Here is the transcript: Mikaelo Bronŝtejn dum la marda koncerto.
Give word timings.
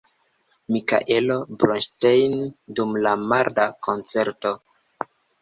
Mikaelo 0.75 1.35
Bronŝtejn 1.63 2.33
dum 2.81 2.97
la 3.09 3.13
marda 3.35 3.69
koncerto. 3.89 4.57